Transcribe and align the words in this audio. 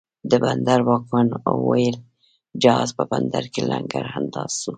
د 0.29 0.31
بندر 0.43 0.79
واکمن 0.89 1.27
اوویل، 1.51 1.95
جهاز 2.63 2.89
په 2.97 3.03
بندر 3.11 3.43
کې 3.53 3.61
لنګر 3.71 4.05
انداز 4.17 4.51
سو 4.61 4.69